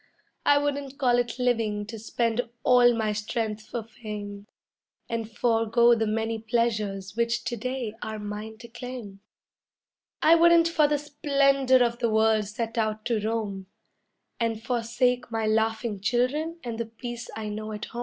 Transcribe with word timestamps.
I 0.47 0.57
wouldn't 0.57 0.97
call 0.97 1.19
it 1.19 1.37
living 1.37 1.85
to 1.85 1.99
spend 1.99 2.49
all 2.63 2.95
my 2.95 3.13
strength 3.13 3.61
for 3.67 3.83
fame, 3.83 4.47
And 5.07 5.29
forego 5.29 5.93
the 5.93 6.07
many 6.07 6.39
pleasures 6.39 7.15
which 7.15 7.43
to 7.43 7.55
day 7.55 7.93
are 8.01 8.17
mine 8.17 8.57
to 8.61 8.67
claim. 8.67 9.19
I 10.23 10.33
wouldn't 10.33 10.67
for 10.67 10.87
the 10.87 10.97
splendor 10.97 11.83
of 11.83 11.99
the 11.99 12.09
world 12.09 12.45
set 12.45 12.79
out 12.79 13.05
to 13.05 13.19
roam, 13.19 13.67
And 14.39 14.63
forsake 14.63 15.29
my 15.29 15.45
laughing 15.45 15.99
children 15.99 16.57
and 16.63 16.79
the 16.79 16.87
peace 16.87 17.29
I 17.35 17.49
know 17.49 17.71
at 17.71 17.85
home. 17.85 17.99